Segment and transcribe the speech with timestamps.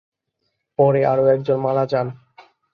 [0.79, 2.07] পরে আরও একজন মারা যান।